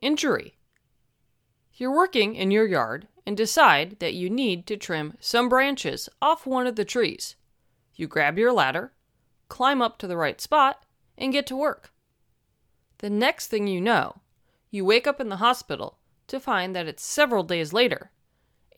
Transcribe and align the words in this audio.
injury. 0.00 0.56
You're 1.74 1.94
working 1.94 2.34
in 2.34 2.50
your 2.50 2.66
yard 2.66 3.06
and 3.26 3.36
decide 3.36 3.98
that 4.00 4.14
you 4.14 4.28
need 4.30 4.66
to 4.66 4.76
trim 4.76 5.14
some 5.20 5.48
branches 5.48 6.08
off 6.20 6.46
one 6.46 6.66
of 6.66 6.76
the 6.76 6.84
trees. 6.84 7.36
You 7.94 8.06
grab 8.06 8.38
your 8.38 8.52
ladder, 8.52 8.92
climb 9.48 9.82
up 9.82 9.98
to 9.98 10.06
the 10.06 10.16
right 10.16 10.40
spot, 10.40 10.82
and 11.16 11.32
get 11.32 11.46
to 11.48 11.56
work. 11.56 11.92
The 12.98 13.10
next 13.10 13.48
thing 13.48 13.66
you 13.66 13.80
know, 13.80 14.16
you 14.70 14.84
wake 14.84 15.06
up 15.06 15.20
in 15.20 15.28
the 15.28 15.36
hospital 15.36 15.98
to 16.26 16.40
find 16.40 16.74
that 16.74 16.86
it's 16.86 17.04
several 17.04 17.42
days 17.42 17.72
later, 17.72 18.10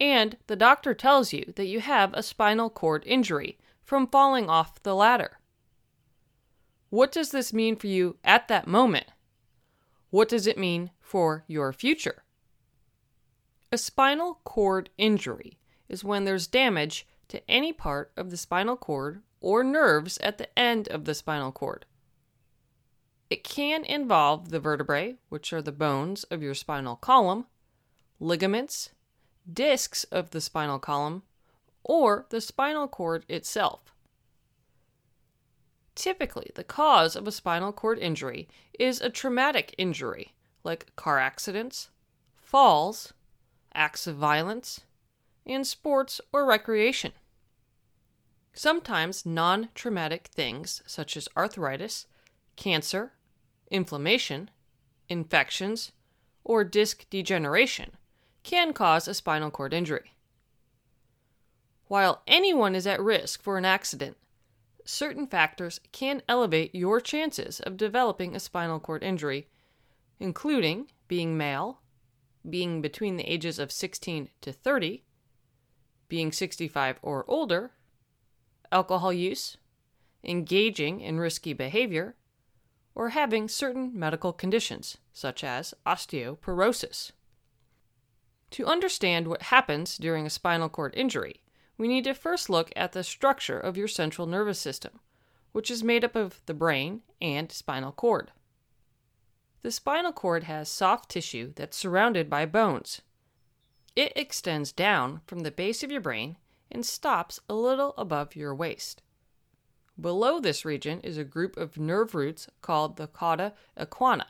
and 0.01 0.37
the 0.47 0.57
doctor 0.57 0.95
tells 0.95 1.33
you 1.33 1.53
that 1.57 1.67
you 1.67 1.81
have 1.81 2.13
a 2.15 2.23
spinal 2.23 2.71
cord 2.71 3.03
injury 3.07 3.59
from 3.85 4.07
falling 4.07 4.49
off 4.49 4.83
the 4.83 4.95
ladder. 4.95 5.39
What 6.91 7.13
does 7.13 7.31
this 7.31 7.53
mean 7.53 7.77
for 7.77 7.87
you 7.87 8.17
at 8.25 8.49
that 8.49 8.67
moment? 8.67 9.07
What 10.11 10.29
does 10.29 10.47
it 10.47 10.59
mean 10.59 10.91
for 11.11 11.43
your 11.49 11.73
future? 11.73 12.23
A 13.73 13.77
spinal 13.77 14.39
cord 14.45 14.91
injury 14.97 15.59
is 15.89 16.05
when 16.05 16.25
there's 16.25 16.47
damage 16.47 17.05
to 17.27 17.43
any 17.51 17.73
part 17.73 18.13
of 18.17 18.31
the 18.31 18.37
spinal 18.37 18.77
cord 18.77 19.21
or 19.41 19.65
nerves 19.65 20.19
at 20.19 20.39
the 20.39 20.57
end 20.57 20.87
of 20.87 21.07
the 21.07 21.15
spinal 21.15 21.51
cord. 21.51 21.85
It 23.29 23.43
can 23.43 23.85
involve 23.85 24.51
the 24.51 24.61
vertebrae, 24.61 25.17
which 25.31 25.53
are 25.53 25.61
the 25.61 25.73
bones 25.73 26.23
of 26.25 26.43
your 26.43 26.55
spinal 26.55 26.95
column, 26.95 27.47
ligaments, 28.21 28.91
discs 29.53 30.05
of 30.05 30.31
the 30.31 30.41
spinal 30.41 30.79
column, 30.79 31.25
or 31.83 32.27
the 32.31 32.41
spinal 32.41 32.87
cord 32.87 33.25
itself. 33.29 33.93
Typically, 35.97 36.53
the 36.55 36.63
cause 36.63 37.17
of 37.17 37.27
a 37.27 37.33
spinal 37.33 37.73
cord 37.73 37.99
injury 37.99 38.49
is 38.79 39.01
a 39.01 39.11
traumatic 39.11 39.75
injury, 39.77 40.35
like 40.65 40.95
car 40.97 41.19
accidents, 41.19 41.91
falls, 42.37 43.13
acts 43.75 44.07
of 44.07 44.17
violence, 44.17 44.81
and 45.47 45.67
sports 45.67 46.21
or 46.33 46.45
recreation. 46.45 47.13
Sometimes 48.53 49.25
non 49.25 49.69
traumatic 49.75 50.29
things 50.29 50.83
such 50.87 51.17
as 51.17 51.29
arthritis, 51.37 52.07
cancer, 52.57 53.13
inflammation, 53.71 54.51
infections, 55.09 55.93
or 56.45 56.65
disc 56.65 57.07
degeneration 57.11 57.93
can 58.43 58.73
cause 58.73 59.07
a 59.07 59.15
spinal 59.15 59.51
cord 59.51 59.73
injury. 59.73 60.13
While 61.87 62.23
anyone 62.27 62.75
is 62.75 62.87
at 62.87 63.01
risk 63.01 63.43
for 63.43 63.59
an 63.59 63.65
accident, 63.65 64.17
certain 64.85 65.27
factors 65.27 65.81
can 65.93 66.23
elevate 66.29 66.75
your 66.75 67.01
chances 67.01 67.61
of 67.61 67.77
developing 67.77 68.35
a 68.35 68.41
spinal 68.41 68.81
cord 68.81 69.03
injury, 69.03 69.49
including 70.21 70.87
being 71.09 71.37
male, 71.37 71.81
being 72.49 72.81
between 72.81 73.17
the 73.17 73.25
ages 73.25 73.59
of 73.59 73.73
16 73.73 74.29
to 74.43 74.53
30, 74.53 75.03
being 76.09 76.31
65 76.31 76.99
or 77.03 77.25
older, 77.27 77.73
alcohol 78.71 79.13
use, 79.13 79.57
engaging 80.23 81.01
in 81.01 81.19
risky 81.19 81.53
behavior, 81.53 82.15
or 82.95 83.11
having 83.11 83.49
certain 83.49 83.99
medical 83.99 84.33
conditions, 84.33 84.99
such 85.13 85.43
as 85.43 85.73
osteoporosis. 85.87 87.13
To 88.53 88.67
understand 88.67 89.29
what 89.29 89.43
happens 89.43 89.97
during 89.97 90.27
a 90.27 90.31
spinal 90.31 90.69
cord 90.69 90.93
injury, 90.97 91.43
we 91.79 91.89
need 91.89 92.05
to 92.05 92.15
first 92.15 92.51
look 92.51 92.71
at 92.77 92.93
the 92.93 93.05
structure 93.05 93.59
of 93.59 93.77
your 93.77 93.89
central 93.89 94.27
nervous 94.27 94.59
system, 94.59 95.01
which 95.53 95.71
is 95.71 95.83
made 95.83 96.05
up 96.05 96.15
of 96.15 96.43
the 96.47 96.55
brain 96.55 97.03
and 97.23 97.51
spinal 97.51 97.93
cord. 97.93 98.33
The 99.63 99.71
spinal 99.71 100.13
cord 100.13 100.45
has 100.45 100.69
soft 100.69 101.11
tissue 101.11 101.53
that's 101.55 101.77
surrounded 101.77 102.31
by 102.31 102.47
bones. 102.47 103.03
It 103.95 104.13
extends 104.17 104.73
down 104.73 105.21
from 105.27 105.41
the 105.41 105.51
base 105.51 105.83
of 105.83 105.91
your 105.91 106.01
brain 106.01 106.37
and 106.71 106.87
stops 106.87 107.41
a 107.49 107.55
little 107.55 107.95
above 107.99 108.37
your 108.37 108.55
waist. 108.55 109.03
Below 110.01 110.41
this 110.41 110.65
region 110.65 111.01
is 111.01 111.19
a 111.19 111.25
group 111.25 111.57
of 111.57 111.79
nerve 111.79 112.15
roots 112.15 112.49
called 112.63 112.97
the 112.97 113.09
cauda 113.09 113.53
equina. 113.77 114.27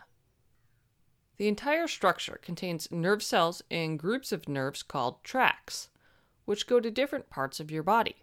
The 1.37 1.49
entire 1.49 1.87
structure 1.87 2.41
contains 2.43 2.91
nerve 2.91 3.23
cells 3.23 3.63
and 3.71 3.99
groups 3.99 4.33
of 4.33 4.49
nerves 4.49 4.83
called 4.83 5.23
tracts 5.23 5.91
which 6.51 6.67
go 6.67 6.81
to 6.81 6.91
different 6.91 7.31
parts 7.31 7.61
of 7.61 7.71
your 7.71 7.85
body. 7.85 8.17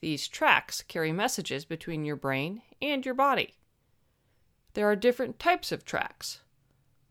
These 0.00 0.28
tracts 0.28 0.82
carry 0.82 1.12
messages 1.12 1.66
between 1.66 2.06
your 2.06 2.16
brain 2.16 2.62
and 2.80 3.04
your 3.04 3.14
body. 3.14 3.54
There 4.74 4.86
are 4.86 4.96
different 4.96 5.38
types 5.38 5.72
of 5.72 5.84
tracts. 5.84 6.40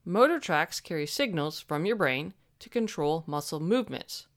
Motor 0.05 0.39
tracts 0.39 0.79
carry 0.79 1.05
signals 1.05 1.59
from 1.59 1.85
your 1.85 1.95
brain 1.95 2.33
to 2.59 2.69
control 2.69 3.23
muscle 3.27 3.59
movements, 3.59 4.27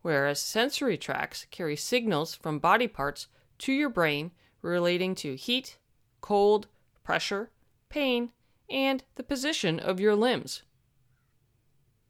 whereas 0.00 0.40
sensory 0.40 0.96
tracts 0.96 1.46
carry 1.50 1.76
signals 1.76 2.34
from 2.34 2.58
body 2.58 2.88
parts 2.88 3.28
to 3.58 3.72
your 3.72 3.90
brain 3.90 4.32
relating 4.62 5.14
to 5.16 5.34
heat, 5.34 5.78
cold, 6.20 6.68
pressure, 7.04 7.50
pain, 7.88 8.30
and 8.70 9.04
the 9.16 9.22
position 9.22 9.78
of 9.78 10.00
your 10.00 10.16
limbs. 10.16 10.62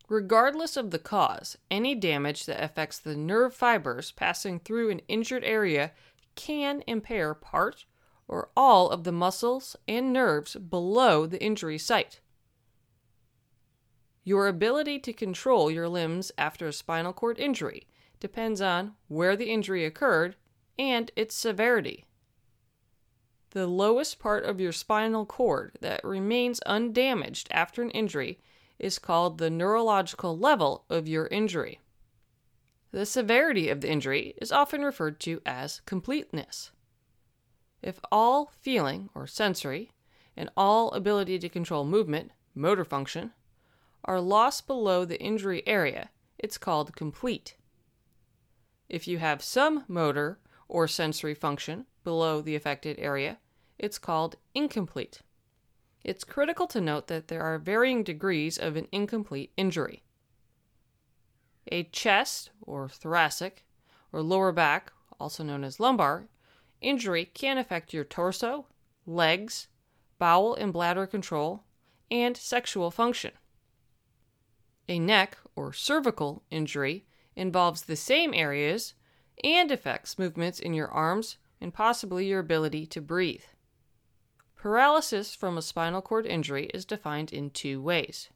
Regardless 0.09 0.77
of 0.77 0.91
the 0.91 0.99
cause, 0.99 1.57
any 1.71 1.95
damage 1.95 2.47
that 2.47 2.63
affects 2.63 2.99
the 2.99 3.17
nerve 3.17 3.55
fibers 3.55 4.13
passing 4.13 4.61
through 4.61 4.91
an 4.91 5.01
injured 5.09 5.43
area 5.45 5.93
can 6.35 6.83
impair 6.87 7.35
part 7.35 7.87
or 8.29 8.51
all 8.57 8.91
of 8.91 9.05
the 9.05 9.13
muscles 9.13 9.77
and 9.87 10.13
nerves 10.13 10.55
below 10.57 11.27
the 11.27 11.43
injury 11.43 11.79
site. 11.79 12.21
Your 14.25 14.47
ability 14.47 15.01
to 15.01 15.13
control 15.13 15.71
your 15.71 15.89
limbs 15.89 16.31
after 16.39 16.69
a 16.69 16.73
spinal 16.73 17.13
cord 17.13 17.39
injury 17.39 17.87
depends 18.21 18.61
on 18.61 18.95
where 19.09 19.35
the 19.35 19.51
injury 19.51 19.85
occurred 19.85 20.37
and 20.79 21.11
its 21.17 21.35
severity. 21.35 22.05
The 23.51 23.67
lowest 23.67 24.19
part 24.19 24.45
of 24.45 24.61
your 24.61 24.73
spinal 24.73 25.27
cord 25.27 25.77
that 25.81 26.05
remains 26.05 26.61
undamaged 26.65 27.49
after 27.51 27.83
an 27.83 27.91
injury 27.91 28.39
is 28.79 28.99
called 28.99 29.39
the 29.39 29.51
neurological 29.51 30.39
level 30.39 30.85
of 30.89 31.07
your 31.07 31.27
injury. 31.27 31.81
The 32.93 33.05
severity 33.05 33.69
of 33.69 33.81
the 33.81 33.91
injury 33.91 34.35
is 34.41 34.53
often 34.53 34.83
referred 34.83 35.19
to 35.21 35.41
as 35.45 35.81
completeness. 35.85 36.71
If 37.83 37.99
all 38.13 38.53
feeling 38.61 39.11
or 39.15 39.27
sensory 39.27 39.91
and 40.37 40.51
all 40.57 40.93
ability 40.93 41.39
to 41.41 41.49
control 41.49 41.85
movement, 41.85 42.31
motor 42.55 42.85
function, 42.85 43.33
are 44.05 44.21
lost 44.21 44.67
below 44.67 45.05
the 45.05 45.21
injury 45.21 45.67
area, 45.67 46.11
it's 46.39 46.59
called 46.59 46.95
complete. 46.95 47.57
If 48.89 49.09
you 49.09 49.19
have 49.19 49.43
some 49.43 49.85
motor 49.89 50.39
or 50.69 50.87
sensory 50.87 51.35
function 51.35 51.87
below 52.05 52.41
the 52.41 52.55
affected 52.55 52.99
area, 52.99 53.39
it's 53.79 53.99
called 53.99 54.37
incomplete. 54.55 55.23
It's 56.05 56.25
critical 56.25 56.67
to 56.69 56.81
note 56.81 57.07
that 57.09 57.29
there 57.29 57.43
are 57.43 57.59
varying 57.59 58.03
degrees 58.03 58.59
of 58.59 58.77
an 58.77 58.89
incomplete 58.93 59.53
injury. 59.57 60.03
A 61.71 61.85
chest, 61.85 62.51
or 62.61 62.89
thoracic, 62.89 63.65
or 64.13 64.21
lower 64.21 64.53
back, 64.53 64.93
also 65.21 65.45
known 65.45 65.63
as 65.63 65.79
lumbar, 65.79 66.27
injury 66.83 67.25
can 67.25 67.59
affect 67.59 67.93
your 67.93 68.05
torso, 68.05 68.67
legs, 69.07 69.69
bowel 70.19 70.55
and 70.55 70.73
bladder 70.73 71.07
control, 71.07 71.65
and 72.11 72.37
sexual 72.37 72.91
function. 72.91 73.33
A 74.89 74.99
neck 74.99 75.39
or 75.57 75.73
cervical 75.73 76.43
injury 76.51 77.07
involves 77.35 77.83
the 77.83 77.97
same 77.97 78.35
areas 78.35 78.95
and 79.43 79.71
affects 79.71 80.19
movements 80.19 80.61
in 80.61 80.75
your 80.75 80.89
arms 80.89 81.39
and 81.61 81.73
possibly 81.73 82.27
your 82.27 82.41
ability 82.41 82.87
to 82.87 83.01
breathe. 83.01 83.45
Paralysis 84.57 85.35
from 85.35 85.59
a 85.59 85.63
spinal 85.63 86.03
cord 86.03 86.27
injury 86.27 86.67
is 86.75 86.85
defined 86.85 87.33
in 87.33 87.51
two 87.51 87.81
ways. 87.81 88.29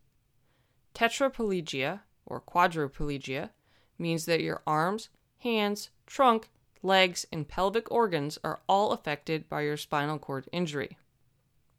Tetraplegia, 0.95 2.01
or 2.25 2.41
quadriplegia, 2.41 3.51
means 3.99 4.25
that 4.25 4.41
your 4.41 4.63
arms, 4.67 5.09
hands, 5.39 5.91
trunk, 6.07 6.49
legs, 6.87 7.27
and 7.33 7.49
pelvic 7.49 7.91
organs 7.91 8.39
are 8.45 8.61
all 8.69 8.93
affected 8.93 9.49
by 9.49 9.63
your 9.63 9.77
spinal 9.77 10.19
cord 10.19 10.49
injury. 10.53 10.97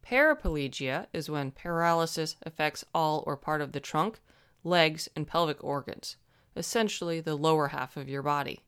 Paraplegia 0.02 1.06
is 1.12 1.28
when 1.28 1.50
paralysis 1.50 2.36
affects 2.42 2.84
all 2.94 3.24
or 3.26 3.36
part 3.36 3.60
of 3.60 3.72
the 3.72 3.80
trunk, 3.80 4.20
legs, 4.64 5.08
and 5.16 5.26
pelvic 5.26 5.62
organs, 5.62 6.16
essentially 6.56 7.20
the 7.20 7.34
lower 7.34 7.68
half 7.68 7.96
of 7.96 8.08
your 8.08 8.22
body. 8.22 8.60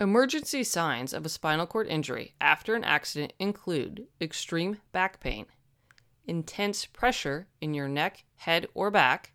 Emergency 0.00 0.64
signs 0.64 1.12
of 1.12 1.26
a 1.26 1.28
spinal 1.28 1.66
cord 1.66 1.86
injury 1.86 2.34
after 2.40 2.74
an 2.74 2.84
accident 2.84 3.32
include 3.38 4.06
extreme 4.20 4.78
back 4.92 5.20
pain, 5.20 5.46
intense 6.24 6.86
pressure 6.86 7.46
in 7.60 7.74
your 7.74 7.88
neck, 7.88 8.24
head, 8.36 8.66
or 8.72 8.90
back, 8.90 9.32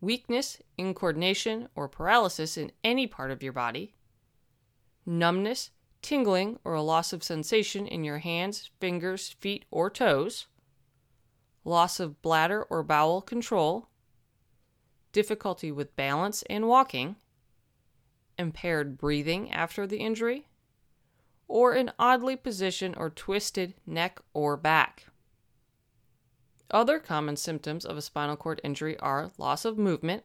weakness, 0.00 0.58
incoordination, 0.78 1.68
or 1.74 1.88
paralysis 1.88 2.56
in 2.56 2.70
any 2.84 3.06
part 3.06 3.30
of 3.30 3.42
your 3.42 3.52
body, 3.52 3.94
numbness, 5.10 5.70
tingling, 6.02 6.58
or 6.64 6.74
a 6.74 6.82
loss 6.82 7.12
of 7.12 7.22
sensation 7.22 7.86
in 7.86 8.04
your 8.04 8.18
hands, 8.18 8.70
fingers, 8.80 9.28
feet, 9.40 9.64
or 9.70 9.90
toes, 9.90 10.46
loss 11.64 12.00
of 12.00 12.22
bladder 12.22 12.62
or 12.70 12.82
bowel 12.82 13.20
control, 13.20 13.88
difficulty 15.12 15.72
with 15.72 15.96
balance 15.96 16.42
and 16.48 16.68
walking, 16.68 17.16
impaired 18.38 18.96
breathing 18.96 19.50
after 19.50 19.86
the 19.86 19.98
injury, 19.98 20.46
or 21.48 21.72
an 21.72 21.90
oddly 21.98 22.36
positioned 22.36 22.94
or 22.96 23.10
twisted 23.10 23.74
neck 23.84 24.20
or 24.32 24.56
back. 24.56 25.06
Other 26.70 27.00
common 27.00 27.36
symptoms 27.36 27.84
of 27.84 27.96
a 27.96 28.02
spinal 28.02 28.36
cord 28.36 28.60
injury 28.62 28.96
are 29.00 29.32
loss 29.36 29.64
of 29.64 29.76
movement, 29.76 30.22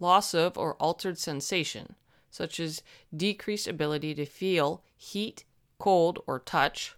loss 0.00 0.32
of 0.32 0.56
or 0.56 0.74
altered 0.76 1.18
sensation, 1.18 1.94
such 2.30 2.60
as 2.60 2.82
decreased 3.14 3.66
ability 3.66 4.14
to 4.14 4.24
feel 4.24 4.82
heat, 4.96 5.44
cold, 5.78 6.22
or 6.26 6.38
touch, 6.38 6.96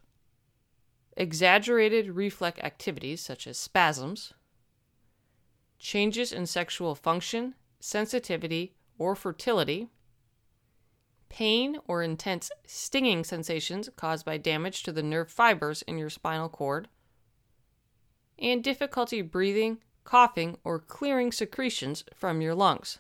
exaggerated 1.17 2.11
reflex 2.11 2.61
activities 2.63 3.21
such 3.21 3.47
as 3.47 3.57
spasms, 3.57 4.33
changes 5.79 6.33
in 6.33 6.47
sexual 6.47 6.95
function, 6.95 7.55
sensitivity, 7.81 8.75
or 8.99 9.15
fertility, 9.17 9.89
pain 11.29 11.79
or 11.89 12.03
intense 12.03 12.51
stinging 12.67 13.25
sensations 13.25 13.89
caused 13.97 14.25
by 14.25 14.37
damage 14.37 14.83
to 14.83 14.93
the 14.93 15.03
nerve 15.03 15.31
fibers 15.31 15.81
in 15.83 15.97
your 15.97 16.11
spinal 16.11 16.49
cord 16.49 16.89
and 18.39 18.63
difficulty 18.63 19.23
breathing, 19.23 19.79
coughing, 20.05 20.59
or 20.63 20.79
clearing 20.79 21.33
secretions 21.33 22.05
from 22.15 22.41
your 22.41 22.55
lungs. 22.55 22.99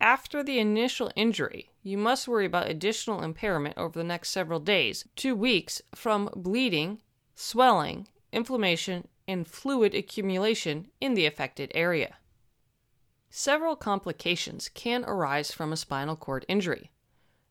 After 0.00 0.42
the 0.42 0.58
initial 0.58 1.10
injury, 1.16 1.70
you 1.82 1.96
must 1.96 2.28
worry 2.28 2.46
about 2.46 2.68
additional 2.68 3.22
impairment 3.22 3.76
over 3.78 3.98
the 3.98 4.04
next 4.04 4.30
several 4.30 4.60
days 4.60 5.06
to 5.16 5.34
weeks 5.34 5.82
from 5.94 6.30
bleeding, 6.34 7.02
swelling, 7.34 8.08
inflammation, 8.32 9.08
and 9.26 9.46
fluid 9.46 9.94
accumulation 9.94 10.88
in 11.00 11.14
the 11.14 11.26
affected 11.26 11.72
area. 11.74 12.16
Several 13.30 13.76
complications 13.76 14.68
can 14.68 15.04
arise 15.04 15.50
from 15.50 15.72
a 15.72 15.76
spinal 15.76 16.16
cord 16.16 16.44
injury. 16.48 16.90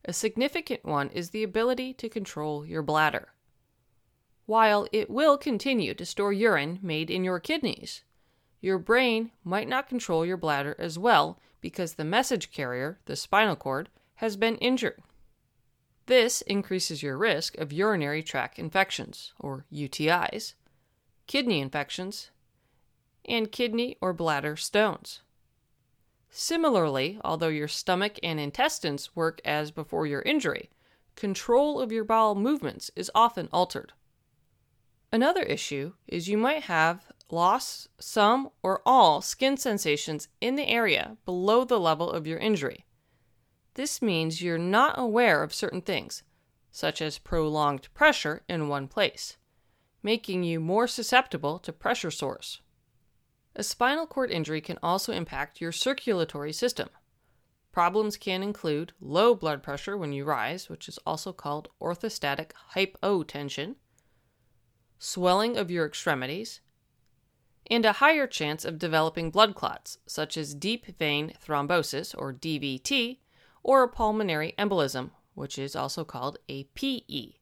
A 0.04 0.12
significant 0.12 0.84
one 0.84 1.10
is 1.10 1.30
the 1.30 1.42
ability 1.42 1.92
to 1.94 2.08
control 2.08 2.64
your 2.64 2.82
bladder 2.82 3.28
while 4.46 4.86
it 4.92 5.10
will 5.10 5.36
continue 5.36 5.92
to 5.92 6.06
store 6.06 6.32
urine 6.32 6.78
made 6.80 7.10
in 7.10 7.24
your 7.24 7.40
kidneys. 7.40 8.02
Your 8.66 8.80
brain 8.80 9.30
might 9.44 9.68
not 9.68 9.88
control 9.88 10.26
your 10.26 10.36
bladder 10.36 10.74
as 10.76 10.98
well 10.98 11.38
because 11.60 11.94
the 11.94 12.04
message 12.04 12.50
carrier, 12.50 12.98
the 13.04 13.14
spinal 13.14 13.54
cord, 13.54 13.90
has 14.16 14.36
been 14.36 14.56
injured. 14.56 15.00
This 16.06 16.42
increases 16.42 17.00
your 17.00 17.16
risk 17.16 17.56
of 17.58 17.72
urinary 17.72 18.24
tract 18.24 18.58
infections, 18.58 19.32
or 19.38 19.66
UTIs, 19.72 20.54
kidney 21.28 21.60
infections, 21.60 22.32
and 23.24 23.52
kidney 23.52 23.98
or 24.00 24.12
bladder 24.12 24.56
stones. 24.56 25.20
Similarly, 26.28 27.20
although 27.22 27.46
your 27.46 27.68
stomach 27.68 28.18
and 28.20 28.40
intestines 28.40 29.14
work 29.14 29.40
as 29.44 29.70
before 29.70 30.08
your 30.08 30.22
injury, 30.22 30.70
control 31.14 31.80
of 31.80 31.92
your 31.92 32.02
bowel 32.02 32.34
movements 32.34 32.90
is 32.96 33.12
often 33.14 33.48
altered. 33.52 33.92
Another 35.16 35.44
issue 35.44 35.94
is 36.06 36.28
you 36.28 36.36
might 36.36 36.64
have 36.64 37.06
lost 37.30 37.88
some 37.98 38.50
or 38.62 38.82
all 38.84 39.22
skin 39.22 39.56
sensations 39.56 40.28
in 40.42 40.56
the 40.56 40.68
area 40.68 41.16
below 41.24 41.64
the 41.64 41.80
level 41.80 42.10
of 42.10 42.26
your 42.26 42.38
injury. 42.38 42.84
This 43.76 44.02
means 44.02 44.42
you're 44.42 44.58
not 44.58 44.98
aware 44.98 45.42
of 45.42 45.54
certain 45.54 45.80
things, 45.80 46.22
such 46.70 47.00
as 47.00 47.16
prolonged 47.16 47.88
pressure 47.94 48.42
in 48.46 48.68
one 48.68 48.88
place, 48.88 49.38
making 50.02 50.44
you 50.44 50.60
more 50.60 50.86
susceptible 50.86 51.58
to 51.60 51.72
pressure 51.72 52.10
sores. 52.10 52.60
A 53.54 53.62
spinal 53.62 54.06
cord 54.06 54.30
injury 54.30 54.60
can 54.60 54.78
also 54.82 55.14
impact 55.14 55.62
your 55.62 55.72
circulatory 55.72 56.52
system. 56.52 56.90
Problems 57.72 58.18
can 58.18 58.42
include 58.42 58.92
low 59.00 59.34
blood 59.34 59.62
pressure 59.62 59.96
when 59.96 60.12
you 60.12 60.26
rise, 60.26 60.68
which 60.68 60.90
is 60.90 60.98
also 61.06 61.32
called 61.32 61.70
orthostatic 61.80 62.50
hypotension, 62.74 63.76
swelling 64.98 65.56
of 65.56 65.70
your 65.70 65.86
extremities, 65.86 66.60
and 67.70 67.84
a 67.84 67.94
higher 67.94 68.26
chance 68.26 68.64
of 68.64 68.78
developing 68.78 69.30
blood 69.30 69.54
clots, 69.54 69.98
such 70.06 70.36
as 70.36 70.54
deep 70.54 70.86
vein 70.98 71.32
thrombosis, 71.44 72.14
or 72.16 72.32
DVT, 72.32 73.18
or 73.62 73.82
a 73.82 73.88
pulmonary 73.88 74.54
embolism, 74.58 75.10
which 75.34 75.58
is 75.58 75.74
also 75.74 76.04
called 76.04 76.38
a 76.48 76.64
PE. 76.74 77.32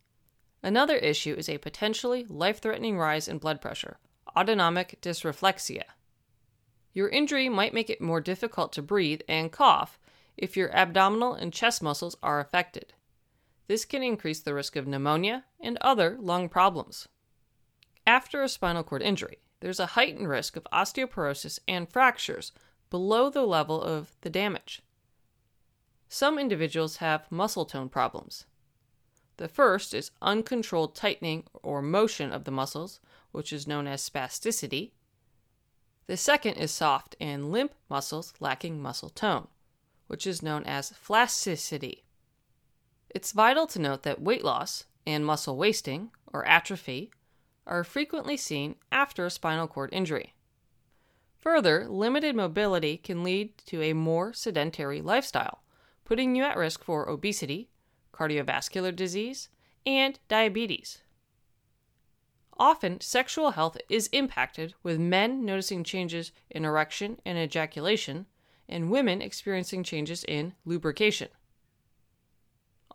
Another 0.63 0.97
issue 0.97 1.35
is 1.35 1.49
a 1.49 1.59
potentially 1.59 2.25
life 2.25 2.61
threatening 2.61 2.99
rise 2.99 3.29
in 3.29 3.39
blood 3.39 3.61
pressure, 3.61 3.99
autonomic 4.35 4.99
dysreflexia. 5.03 5.83
Your 6.95 7.09
injury 7.09 7.49
might 7.49 7.75
make 7.75 7.91
it 7.91 8.01
more 8.01 8.21
difficult 8.21 8.73
to 8.73 8.83
breathe 8.83 9.21
and 9.29 9.53
cough 9.53 9.99
if 10.37 10.57
your 10.57 10.75
abdominal 10.75 11.35
and 11.35 11.53
chest 11.53 11.83
muscles 11.83 12.17
are 12.23 12.41
affected. 12.41 12.95
This 13.67 13.85
can 13.85 14.03
increase 14.03 14.41
the 14.41 14.55
risk 14.55 14.77
of 14.77 14.87
pneumonia 14.87 15.45
and 15.61 15.77
other 15.81 16.17
lung 16.19 16.49
problems. 16.49 17.09
After 18.07 18.43
a 18.43 18.49
spinal 18.49 18.85
cord 18.85 19.03
injury, 19.03 19.39
there's 19.61 19.81
a 19.81 19.87
heightened 19.87 20.29
risk 20.29 20.57
of 20.57 20.67
osteoporosis 20.73 21.59
and 21.67 21.89
fractures 21.89 22.53
below 22.91 23.31
the 23.31 23.47
level 23.47 23.81
of 23.83 24.15
the 24.21 24.31
damage. 24.31 24.83
Some 26.09 26.39
individuals 26.39 26.99
have 26.99 27.31
muscle 27.31 27.65
tone 27.65 27.89
problems. 27.89 28.45
The 29.37 29.49
first 29.49 29.95
is 29.95 30.11
uncontrolled 30.23 30.95
tightening 30.95 31.45
or 31.63 31.83
motion 31.83 32.31
of 32.31 32.45
the 32.45 32.51
muscles, 32.51 33.01
which 33.33 33.53
is 33.53 33.67
known 33.67 33.87
as 33.87 34.09
spasticity. 34.09 34.93
The 36.07 36.17
second 36.17 36.55
is 36.55 36.71
soft 36.71 37.17
and 37.19 37.51
limp 37.51 37.75
muscles 37.89 38.35
lacking 38.39 38.81
muscle 38.81 39.09
tone, 39.09 39.49
which 40.07 40.27
is 40.27 40.43
known 40.43 40.65
as 40.65 40.91
flaccidity. 40.91 42.05
It's 43.09 43.33
vital 43.33 43.67
to 43.69 43.81
note 43.81 44.03
that 44.03 44.21
weight 44.21 44.45
loss 44.45 44.85
and 45.07 45.25
muscle 45.25 45.57
wasting, 45.57 46.11
or 46.33 46.45
atrophy, 46.47 47.11
are 47.67 47.85
frequently 47.85 48.37
seen 48.37 48.77
after 48.93 49.25
a 49.25 49.31
spinal 49.31 49.67
cord 49.67 49.91
injury. 49.93 50.35
Further, 51.39 51.87
limited 51.89 52.35
mobility 52.35 52.97
can 52.97 53.23
lead 53.23 53.59
to 53.67 53.83
a 53.83 53.93
more 53.93 54.33
sedentary 54.33 55.03
lifestyle, 55.03 55.63
putting 56.05 56.35
you 56.35 56.43
at 56.43 56.57
risk 56.57 56.83
for 56.83 57.09
obesity, 57.09 57.69
cardiovascular 58.13 58.95
disease, 58.95 59.49
and 59.85 60.19
diabetes. 60.29 61.03
Often, 62.57 63.01
sexual 63.01 63.51
health 63.51 63.77
is 63.89 64.09
impacted, 64.09 64.75
with 64.83 64.99
men 64.99 65.45
noticing 65.45 65.85
changes 65.85 66.33
in 66.49 66.65
erection 66.65 67.21
and 67.27 67.37
ejaculation, 67.37 68.27
and 68.69 68.91
women 68.91 69.21
experiencing 69.21 69.83
changes 69.83 70.25
in 70.25 70.55
lubrication. 70.65 71.29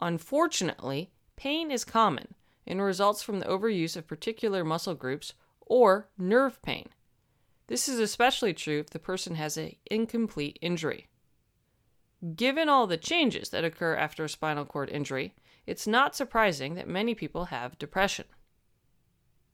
Unfortunately, 0.01 1.11
pain 1.35 1.71
is 1.71 1.83
common, 1.83 2.35
and 2.69 2.81
results 2.81 3.23
from 3.23 3.39
the 3.39 3.45
overuse 3.47 3.97
of 3.97 4.07
particular 4.07 4.63
muscle 4.63 4.93
groups 4.93 5.33
or 5.61 6.07
nerve 6.17 6.61
pain. 6.61 6.89
This 7.67 7.89
is 7.89 7.99
especially 7.99 8.53
true 8.53 8.79
if 8.79 8.91
the 8.91 8.99
person 8.99 9.35
has 9.35 9.57
an 9.57 9.75
incomplete 9.89 10.57
injury. 10.61 11.07
Given 12.35 12.69
all 12.69 12.88
the 12.88 12.97
changes 12.97 13.49
that 13.49 13.63
occur 13.63 13.95
after 13.95 14.23
a 14.23 14.29
spinal 14.29 14.65
cord 14.65 14.89
injury, 14.89 15.33
it's 15.65 15.88
not 15.88 16.15
surprising 16.15 16.75
that 16.75 16.88
many 16.88 17.15
people 17.15 17.45
have 17.45 17.77
depression. 17.77 18.25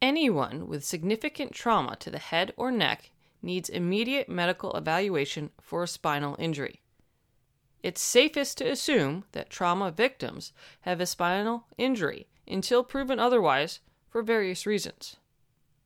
Anyone 0.01 0.67
with 0.67 0.86
significant 0.86 1.51
trauma 1.51 1.95
to 1.98 2.10
the 2.10 2.19
head 2.19 2.53
or 2.57 2.72
neck 2.72 3.12
needs 3.41 3.69
immediate 3.69 4.27
medical 4.27 4.75
evaluation 4.75 5.51
for 5.62 5.84
a 5.84 5.88
spinal 5.88 6.36
injury. 6.39 6.81
It's 7.84 8.01
safest 8.01 8.57
to 8.57 8.72
assume 8.72 9.25
that 9.34 9.50
trauma 9.50 9.91
victims 9.91 10.53
have 10.81 11.00
a 11.00 11.05
spinal 11.05 11.65
injury 11.77 12.27
until 12.48 12.84
proven 12.84 13.20
otherwise 13.20 13.80
for 14.10 14.22
various 14.22 14.66
reasons. 14.66 15.18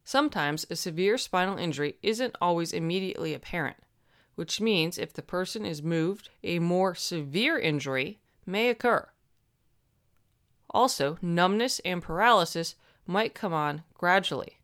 Sometimes 0.03 0.65
a 0.69 0.75
severe 0.75 1.17
spinal 1.17 1.57
injury 1.57 1.97
isn't 2.01 2.35
always 2.41 2.73
immediately 2.73 3.33
apparent, 3.33 3.77
which 4.35 4.59
means 4.59 4.97
if 4.97 5.13
the 5.13 5.21
person 5.21 5.65
is 5.65 5.83
moved, 5.83 6.29
a 6.43 6.59
more 6.59 6.95
severe 6.95 7.59
injury 7.59 8.19
may 8.45 8.69
occur. 8.69 9.07
Also, 10.71 11.17
numbness 11.21 11.79
and 11.85 12.01
paralysis 12.01 12.75
might 13.05 13.33
come 13.33 13.53
on 13.53 13.83
gradually. 13.93 14.59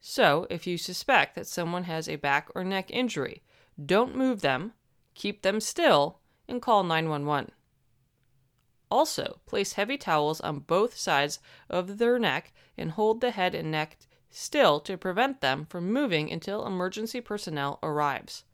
So, 0.00 0.46
if 0.50 0.66
you 0.66 0.78
suspect 0.78 1.34
that 1.34 1.46
someone 1.46 1.84
has 1.84 2.08
a 2.08 2.16
back 2.16 2.48
or 2.54 2.64
neck 2.64 2.90
injury, 2.90 3.42
don't 3.84 4.16
move 4.16 4.40
them, 4.40 4.72
keep 5.14 5.42
them 5.42 5.60
still, 5.60 6.18
and 6.48 6.62
call 6.62 6.82
911. 6.82 7.52
Also, 8.90 9.40
place 9.46 9.74
heavy 9.74 9.96
towels 9.96 10.40
on 10.40 10.60
both 10.60 10.96
sides 10.96 11.38
of 11.68 11.98
their 11.98 12.18
neck 12.18 12.52
and 12.76 12.92
hold 12.92 13.20
the 13.20 13.30
head 13.30 13.54
and 13.54 13.70
neck 13.70 13.96
still 14.30 14.80
to 14.80 14.96
prevent 14.96 15.40
them 15.40 15.66
from 15.66 15.92
moving 15.92 16.30
until 16.30 16.66
emergency 16.66 17.20
personnel 17.20 17.78
arrives. 17.82 18.44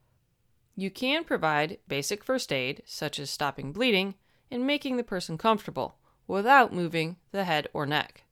You 0.75 0.91
can 0.91 1.25
provide 1.25 1.79
basic 1.89 2.23
first 2.23 2.53
aid, 2.53 2.83
such 2.85 3.19
as 3.19 3.31
stopping 3.31 3.73
bleeding 3.73 4.15
and 4.51 4.67
making 4.67 4.97
the 4.97 5.03
person 5.03 5.39
comfortable, 5.39 5.97
without 6.27 6.73
moving 6.73 7.17
the 7.33 7.45
head 7.45 7.69
or 7.73 7.87
neck. 7.87 8.25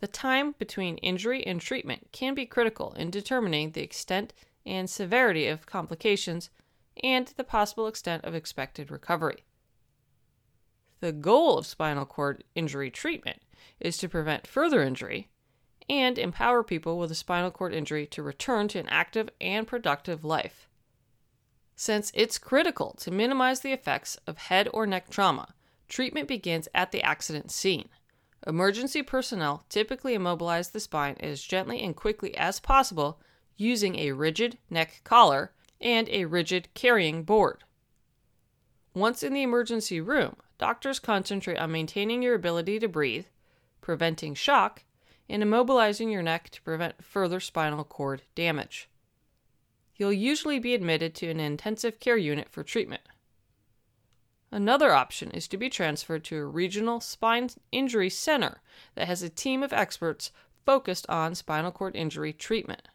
The 0.00 0.08
time 0.08 0.54
between 0.58 0.98
injury 0.98 1.46
and 1.46 1.60
treatment 1.60 2.08
can 2.12 2.34
be 2.34 2.46
critical 2.46 2.92
in 2.92 3.10
determining 3.10 3.72
the 3.72 3.82
extent 3.82 4.32
and 4.66 4.88
severity 4.88 5.46
of 5.46 5.66
complications 5.66 6.50
and 7.02 7.28
the 7.36 7.44
possible 7.44 7.86
extent 7.86 8.24
of 8.24 8.34
expected 8.34 8.90
recovery. 8.90 9.44
The 11.04 11.12
goal 11.12 11.58
of 11.58 11.66
spinal 11.66 12.06
cord 12.06 12.44
injury 12.54 12.90
treatment 12.90 13.42
is 13.78 13.98
to 13.98 14.08
prevent 14.08 14.46
further 14.46 14.82
injury 14.82 15.28
and 15.86 16.18
empower 16.18 16.64
people 16.64 16.98
with 16.98 17.10
a 17.10 17.14
spinal 17.14 17.50
cord 17.50 17.74
injury 17.74 18.06
to 18.06 18.22
return 18.22 18.68
to 18.68 18.78
an 18.78 18.88
active 18.88 19.28
and 19.38 19.66
productive 19.66 20.24
life. 20.24 20.66
Since 21.76 22.10
it's 22.14 22.38
critical 22.38 22.96
to 23.00 23.10
minimize 23.10 23.60
the 23.60 23.72
effects 23.72 24.16
of 24.26 24.38
head 24.38 24.66
or 24.72 24.86
neck 24.86 25.10
trauma, 25.10 25.54
treatment 25.88 26.26
begins 26.26 26.68
at 26.74 26.90
the 26.90 27.02
accident 27.02 27.50
scene. 27.50 27.90
Emergency 28.46 29.02
personnel 29.02 29.66
typically 29.68 30.14
immobilize 30.14 30.70
the 30.70 30.80
spine 30.80 31.18
as 31.20 31.42
gently 31.42 31.82
and 31.82 31.94
quickly 31.94 32.34
as 32.34 32.60
possible 32.60 33.20
using 33.58 33.98
a 33.98 34.12
rigid 34.12 34.56
neck 34.70 35.02
collar 35.04 35.52
and 35.82 36.08
a 36.08 36.24
rigid 36.24 36.72
carrying 36.72 37.24
board. 37.24 37.62
Once 38.94 39.22
in 39.22 39.34
the 39.34 39.42
emergency 39.42 40.00
room, 40.00 40.36
doctors 40.58 40.98
concentrate 40.98 41.58
on 41.58 41.72
maintaining 41.72 42.22
your 42.22 42.34
ability 42.34 42.78
to 42.78 42.88
breathe, 42.88 43.26
preventing 43.80 44.34
shock, 44.34 44.84
and 45.28 45.42
immobilizing 45.42 46.10
your 46.12 46.22
neck 46.22 46.50
to 46.50 46.62
prevent 46.62 47.04
further 47.04 47.40
spinal 47.40 47.84
cord 47.84 48.22
damage. 48.34 48.88
You'll 49.96 50.12
usually 50.12 50.58
be 50.58 50.74
admitted 50.74 51.14
to 51.16 51.30
an 51.30 51.40
intensive 51.40 52.00
care 52.00 52.16
unit 52.16 52.48
for 52.50 52.62
treatment. 52.62 53.02
Another 54.50 54.92
option 54.92 55.30
is 55.30 55.48
to 55.48 55.56
be 55.56 55.68
transferred 55.68 56.24
to 56.24 56.36
a 56.36 56.44
regional 56.44 57.00
spine 57.00 57.48
injury 57.72 58.10
center 58.10 58.60
that 58.94 59.08
has 59.08 59.22
a 59.22 59.28
team 59.28 59.62
of 59.62 59.72
experts 59.72 60.30
focused 60.64 61.08
on 61.08 61.34
spinal 61.34 61.72
cord 61.72 61.96
injury 61.96 62.32
treatment. 62.32 62.88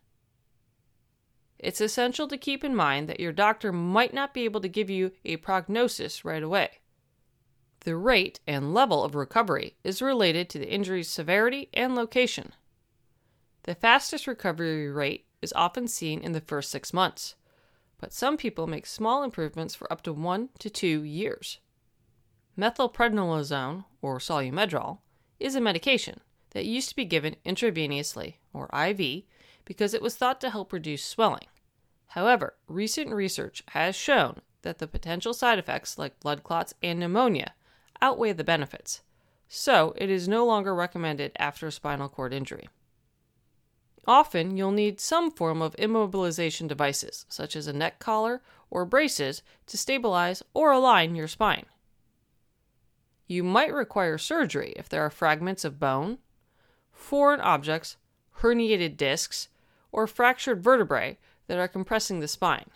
It's 1.58 1.82
essential 1.82 2.28
to 2.30 2.38
keep 2.38 2.63
in 2.63 2.75
mind 2.75 3.10
that 3.10 3.20
your 3.20 3.34
doctor 3.34 3.74
might 3.74 4.13
not 4.13 4.34
be 4.34 4.46
able 4.46 4.62
to 4.62 4.70
give 4.70 4.89
you 4.89 5.12
a 5.25 5.36
prognosis 5.38 6.24
right 6.24 6.42
away. 6.42 6.80
The 7.82 7.96
rate 7.96 8.42
and 8.46 8.74
level 8.74 9.04
of 9.04 9.16
recovery 9.16 9.76
is 9.84 10.02
related 10.02 10.50
to 10.50 10.60
the 10.60 10.70
injury's 10.70 11.10
severity 11.10 11.70
and 11.74 11.96
location. 11.96 12.54
The 13.64 13.76
fastest 13.76 14.28
recovery 14.28 14.90
rate 14.90 15.26
is 15.42 15.54
often 15.54 15.88
seen 15.88 16.22
in 16.22 16.34
the 16.34 16.42
first 16.42 16.72
six 16.72 16.92
months, 16.92 17.36
but 17.98 18.14
some 18.14 18.36
people 18.36 18.68
make 18.68 18.86
small 18.86 19.24
improvements 19.24 19.76
for 19.76 19.92
up 19.92 20.02
to 20.04 20.14
one 20.14 20.50
to 20.60 20.70
two 20.70 21.04
years. 21.04 21.60
Methylprednisolone, 22.58 23.86
or 24.02 24.20
Solu-Medrol, 24.20 25.00
is 25.40 25.56
a 25.56 25.62
medication 25.62 26.20
that 26.52 26.66
used 26.66 26.90
to 26.90 26.96
be 26.96 27.06
given 27.06 27.38
intravenously, 27.46 28.36
or 28.52 28.70
IV, 28.74 29.24
because 29.64 29.94
it 29.94 30.02
was 30.02 30.18
thought 30.18 30.42
to 30.42 30.50
help 30.50 30.74
reduce 30.74 31.06
swelling. 31.06 31.48
However, 32.08 32.56
recent 32.68 33.12
research 33.12 33.64
has 33.70 33.96
shown 33.96 34.42
that 34.64 34.80
the 34.80 34.88
potential 34.88 35.34
side 35.34 35.60
effects 35.60 35.98
like 35.98 36.20
blood 36.20 36.44
clots 36.44 36.74
and 36.82 37.00
pneumonia 37.00 37.54
outweigh 38.01 38.34
the 38.34 38.44
benefits, 38.44 39.01
so 39.48 39.94
it 39.98 40.10
is 40.10 40.27
no 40.27 40.46
longer 40.46 40.75
recommended 40.75 41.32
after 41.38 41.68
a 41.68 41.72
spinal 41.72 42.10
cord 42.10 42.34
injury. 42.34 42.70
Often, 44.08 44.58
you'll 44.58 44.72
need 44.72 45.00
some 45.00 45.29
form 45.29 45.62
of 45.62 45.75
immobilization 45.75 46.68
devices, 46.68 47.25
such 47.29 47.56
as 47.56 47.68
a 47.68 47.74
neck 47.74 48.00
collar 48.00 48.41
or 48.70 48.86
braces, 48.86 49.44
to 49.68 49.77
stabilize 49.77 50.41
or 50.53 50.72
align 50.72 51.15
your 51.15 51.27
spine. 51.27 51.65
You 53.27 53.44
might 53.44 53.74
require 53.74 54.18
surgery 54.18 54.74
if 54.75 54.89
there 54.89 55.03
are 55.03 55.12
fragments 55.12 55.63
of 55.63 55.79
bone, 55.79 56.18
foreign 56.91 57.39
objects, 57.41 57.98
herniated 58.39 58.98
discs, 58.98 59.50
or 59.91 60.08
fractured 60.08 60.63
vertebrae 60.63 61.18
that 61.48 61.60
are 61.60 61.68
compressing 61.68 62.20
the 62.20 62.27
spine. 62.27 62.70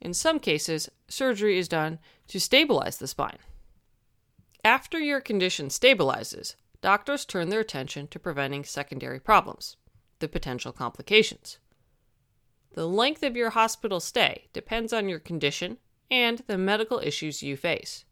In 0.00 0.14
some 0.14 0.38
cases, 0.38 0.90
surgery 1.08 1.58
is 1.58 1.68
done 1.68 1.98
to 2.28 2.40
stabilize 2.40 2.98
the 2.98 3.06
spine. 3.06 3.38
After 4.66 4.98
your 4.98 5.20
condition 5.20 5.68
stabilizes, 5.68 6.56
doctors 6.80 7.24
turn 7.24 7.50
their 7.50 7.60
attention 7.60 8.08
to 8.08 8.18
preventing 8.18 8.64
secondary 8.64 9.20
problems, 9.20 9.76
the 10.18 10.26
potential 10.26 10.72
complications. 10.72 11.60
The 12.72 12.88
length 12.88 13.22
of 13.22 13.36
your 13.36 13.50
hospital 13.50 14.00
stay 14.00 14.48
depends 14.52 14.92
on 14.92 15.08
your 15.08 15.20
condition 15.20 15.78
and 16.10 16.42
the 16.48 16.58
medical 16.58 16.98
issues 16.98 17.44
you 17.44 17.56
face. 17.56 18.06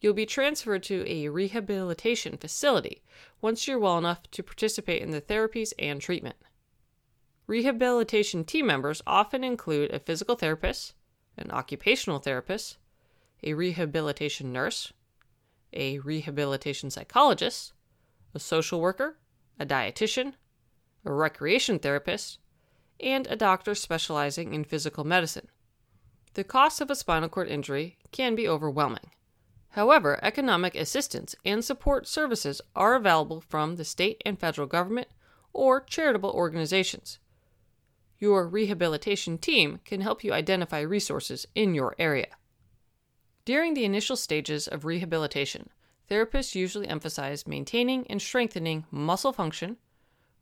You'll 0.00 0.14
be 0.14 0.26
transferred 0.26 0.82
to 0.82 1.08
a 1.08 1.28
rehabilitation 1.28 2.38
facility 2.38 3.04
once 3.40 3.68
you're 3.68 3.78
well 3.78 3.98
enough 3.98 4.28
to 4.32 4.42
participate 4.42 5.00
in 5.00 5.12
the 5.12 5.22
therapies 5.22 5.72
and 5.78 6.00
treatment. 6.00 6.38
Rehabilitation 7.46 8.42
team 8.42 8.66
members 8.66 9.00
often 9.06 9.44
include 9.44 9.94
a 9.94 10.00
physical 10.00 10.34
therapist, 10.34 10.94
an 11.38 11.52
occupational 11.52 12.18
therapist, 12.18 12.78
a 13.44 13.54
rehabilitation 13.54 14.52
nurse, 14.52 14.92
a 15.72 15.98
rehabilitation 16.00 16.90
psychologist, 16.90 17.72
a 18.34 18.38
social 18.38 18.80
worker, 18.80 19.18
a 19.58 19.66
dietitian, 19.66 20.34
a 21.04 21.12
recreation 21.12 21.78
therapist, 21.78 22.38
and 23.00 23.26
a 23.26 23.36
doctor 23.36 23.74
specializing 23.74 24.54
in 24.54 24.64
physical 24.64 25.04
medicine. 25.04 25.48
The 26.34 26.44
cost 26.44 26.80
of 26.80 26.90
a 26.90 26.94
spinal 26.94 27.28
cord 27.28 27.48
injury 27.48 27.96
can 28.12 28.34
be 28.34 28.48
overwhelming. 28.48 29.10
However, 29.70 30.18
economic 30.22 30.74
assistance 30.74 31.34
and 31.44 31.64
support 31.64 32.06
services 32.06 32.62
are 32.74 32.94
available 32.94 33.42
from 33.42 33.76
the 33.76 33.84
state 33.84 34.22
and 34.24 34.38
federal 34.38 34.66
government 34.66 35.08
or 35.52 35.80
charitable 35.80 36.30
organizations. 36.30 37.18
Your 38.18 38.48
rehabilitation 38.48 39.36
team 39.36 39.80
can 39.84 40.00
help 40.00 40.24
you 40.24 40.32
identify 40.32 40.80
resources 40.80 41.46
in 41.54 41.74
your 41.74 41.94
area. 41.98 42.28
During 43.46 43.74
the 43.74 43.84
initial 43.84 44.16
stages 44.16 44.66
of 44.66 44.84
rehabilitation, 44.84 45.70
therapists 46.10 46.56
usually 46.56 46.88
emphasize 46.88 47.46
maintaining 47.46 48.04
and 48.08 48.20
strengthening 48.20 48.86
muscle 48.90 49.32
function, 49.32 49.76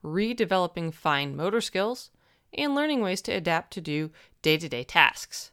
redeveloping 0.03 0.95
fine 0.95 1.37
motor 1.37 1.61
skills, 1.61 2.11
and 2.55 2.75
learning 2.75 3.03
ways 3.03 3.21
to 3.23 3.33
adapt 3.33 3.75
to 3.75 3.83
do 3.83 4.11
day 4.41 4.57
to 4.57 4.71
day 4.71 4.85
tasks. 4.85 5.53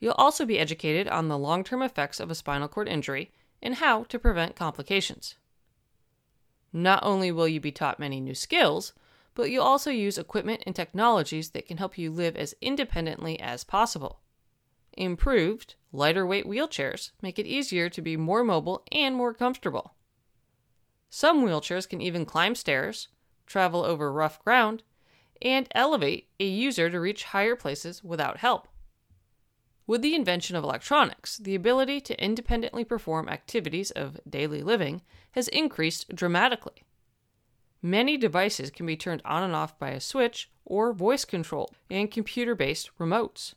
You'll 0.00 0.14
also 0.14 0.44
be 0.44 0.58
educated 0.58 1.06
on 1.06 1.28
the 1.28 1.38
long 1.38 1.62
term 1.62 1.80
effects 1.80 2.18
of 2.18 2.28
a 2.28 2.34
spinal 2.34 2.66
cord 2.66 2.88
injury 2.88 3.30
and 3.62 3.76
how 3.76 4.02
to 4.04 4.18
prevent 4.18 4.56
complications. 4.56 5.36
Not 6.72 7.04
only 7.04 7.30
will 7.30 7.46
you 7.46 7.60
be 7.60 7.70
taught 7.70 8.00
many 8.00 8.20
new 8.20 8.34
skills, 8.34 8.94
but 9.36 9.48
you'll 9.48 9.62
also 9.62 9.92
use 9.92 10.18
equipment 10.18 10.64
and 10.66 10.74
technologies 10.74 11.50
that 11.50 11.68
can 11.68 11.76
help 11.76 11.96
you 11.96 12.10
live 12.10 12.34
as 12.34 12.56
independently 12.60 13.38
as 13.38 13.62
possible. 13.62 14.18
Improved, 14.96 15.74
lighter 15.92 16.26
weight 16.26 16.46
wheelchairs 16.46 17.10
make 17.20 17.38
it 17.38 17.46
easier 17.46 17.88
to 17.88 18.02
be 18.02 18.16
more 18.16 18.44
mobile 18.44 18.84
and 18.92 19.16
more 19.16 19.34
comfortable. 19.34 19.94
Some 21.10 21.44
wheelchairs 21.44 21.88
can 21.88 22.00
even 22.00 22.24
climb 22.24 22.54
stairs, 22.54 23.08
travel 23.46 23.84
over 23.84 24.12
rough 24.12 24.42
ground, 24.44 24.82
and 25.42 25.68
elevate 25.74 26.28
a 26.38 26.44
user 26.44 26.90
to 26.90 27.00
reach 27.00 27.24
higher 27.24 27.56
places 27.56 28.02
without 28.02 28.38
help. 28.38 28.68
With 29.86 30.00
the 30.00 30.14
invention 30.14 30.56
of 30.56 30.64
electronics, 30.64 31.36
the 31.36 31.54
ability 31.54 32.00
to 32.02 32.24
independently 32.24 32.84
perform 32.84 33.28
activities 33.28 33.90
of 33.90 34.18
daily 34.28 34.62
living 34.62 35.02
has 35.32 35.48
increased 35.48 36.14
dramatically. 36.14 36.84
Many 37.82 38.16
devices 38.16 38.70
can 38.70 38.86
be 38.86 38.96
turned 38.96 39.20
on 39.24 39.42
and 39.42 39.54
off 39.54 39.78
by 39.78 39.90
a 39.90 40.00
switch 40.00 40.50
or 40.64 40.92
voice 40.94 41.24
controlled 41.24 41.76
and 41.90 42.10
computer 42.10 42.54
based 42.54 42.90
remotes 42.98 43.54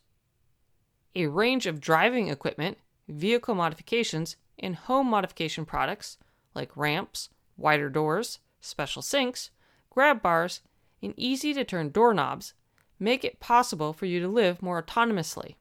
a 1.14 1.26
range 1.26 1.66
of 1.66 1.80
driving 1.80 2.28
equipment, 2.28 2.78
vehicle 3.08 3.54
modifications, 3.54 4.36
and 4.58 4.76
home 4.76 5.08
modification 5.08 5.64
products 5.64 6.18
like 6.54 6.76
ramps, 6.76 7.30
wider 7.56 7.88
doors, 7.88 8.38
special 8.60 9.02
sinks, 9.02 9.50
grab 9.90 10.20
bars, 10.22 10.60
and 11.02 11.14
easy 11.16 11.54
to 11.54 11.64
turn 11.64 11.90
doorknobs 11.90 12.54
make 12.98 13.24
it 13.24 13.40
possible 13.40 13.92
for 13.92 14.06
you 14.06 14.20
to 14.20 14.28
live 14.28 14.60
more 14.62 14.82
autonomously. 14.82 15.54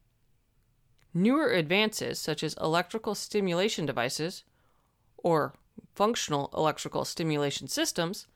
Newer 1.13 1.51
advances, 1.51 2.19
such 2.19 2.43
as 2.43 2.55
electrical 2.59 3.15
stimulation 3.15 3.85
devices 3.85 4.43
or 5.17 5.53
functional 5.95 6.51
electrical 6.55 7.05
stimulation 7.05 7.67
systems, 7.67 8.27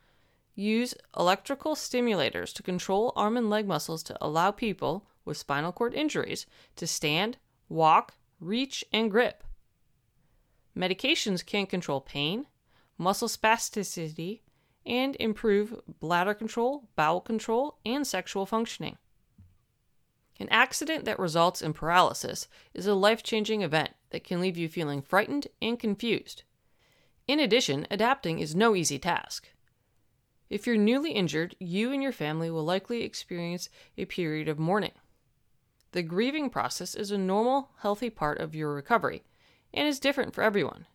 use 0.54 0.94
electrical 1.16 1.74
stimulators 1.74 2.52
to 2.52 2.62
control 2.62 3.12
arm 3.16 3.36
and 3.36 3.48
leg 3.48 3.66
muscles 3.66 4.02
to 4.04 4.16
allow 4.20 4.50
people 4.50 5.06
with 5.24 5.36
spinal 5.36 5.72
cord 5.72 5.94
injuries 5.94 6.46
to 6.76 6.86
stand, 6.86 7.38
walk, 7.68 8.14
reach, 8.40 8.84
and 8.92 9.10
grip. 9.10 9.44
Medications 10.76 11.44
can 11.44 11.66
control 11.66 12.00
pain, 12.00 12.46
muscle 12.98 13.28
spasticity, 13.28 14.40
and 14.84 15.16
improve 15.20 15.80
bladder 16.00 16.34
control, 16.34 16.88
bowel 16.96 17.20
control, 17.20 17.78
and 17.84 18.06
sexual 18.06 18.46
functioning. 18.46 18.96
An 20.40 20.48
accident 20.50 21.04
that 21.04 21.18
results 21.18 21.62
in 21.62 21.72
paralysis 21.72 22.48
is 22.74 22.86
a 22.86 22.94
life 22.94 23.22
changing 23.22 23.62
event 23.62 23.90
that 24.10 24.24
can 24.24 24.40
leave 24.40 24.56
you 24.56 24.68
feeling 24.68 25.02
frightened 25.02 25.46
and 25.60 25.78
confused. 25.78 26.42
In 27.28 27.38
addition, 27.38 27.86
adapting 27.90 28.40
is 28.40 28.54
no 28.54 28.74
easy 28.74 28.98
task. 28.98 29.50
If 30.50 30.66
you're 30.66 30.76
newly 30.76 31.12
injured, 31.12 31.54
you 31.60 31.92
and 31.92 32.02
your 32.02 32.12
family 32.12 32.50
will 32.50 32.64
likely 32.64 33.04
experience 33.04 33.68
a 33.96 34.04
period 34.04 34.48
of 34.48 34.58
mourning. 34.58 34.92
The 35.92 36.02
grieving 36.02 36.48
process 36.48 36.94
is 36.94 37.10
a 37.10 37.18
normal, 37.18 37.70
healthy 37.78 38.08
part 38.10 38.40
of 38.40 38.54
your 38.54 38.74
recovery 38.74 39.24
and 39.74 39.86
is 39.86 40.00
different 40.00 40.34
for 40.34 40.42
everyone. 40.42 40.86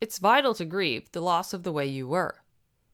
It's 0.00 0.18
vital 0.18 0.52
to 0.54 0.64
grieve 0.64 1.10
the 1.12 1.20
loss 1.20 1.52
of 1.52 1.62
the 1.62 1.72
way 1.72 1.86
you 1.86 2.08
were, 2.08 2.42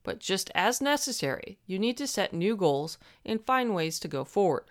but 0.03 0.21
just 0.21 0.51
as 0.55 0.81
necessary, 0.81 1.59
you 1.67 1.79
need 1.79 1.97
to 1.97 2.07
set 2.07 2.33
new 2.33 2.55
goals 2.55 2.99
and 3.25 3.45
find 3.45 3.75
ways 3.75 3.99
to 4.01 4.09
go 4.09 4.25
forward. 4.25 4.71